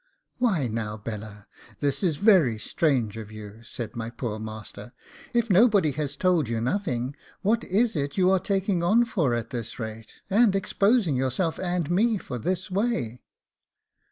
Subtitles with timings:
[0.39, 1.45] 'Why now, Bella,
[1.79, 4.93] this is very strange of you,' said my poor master;
[5.31, 9.51] 'if nobody has told you nothing, what is it you are taking on for at
[9.51, 13.21] this rate, and exposing yourself and me for this way?